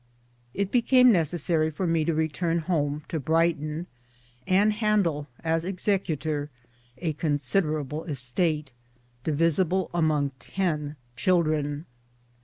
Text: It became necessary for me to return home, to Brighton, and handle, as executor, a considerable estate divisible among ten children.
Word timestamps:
It 0.55 0.71
became 0.71 1.11
necessary 1.11 1.69
for 1.69 1.85
me 1.85 2.03
to 2.05 2.13
return 2.15 2.57
home, 2.57 3.03
to 3.07 3.19
Brighton, 3.19 3.85
and 4.47 4.73
handle, 4.73 5.27
as 5.43 5.63
executor, 5.63 6.49
a 6.97 7.13
considerable 7.13 8.05
estate 8.05 8.71
divisible 9.23 9.91
among 9.93 10.31
ten 10.39 10.95
children. 11.15 11.85